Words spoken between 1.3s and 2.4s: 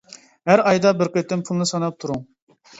پۇلنى ساناپ تۇرۇڭ.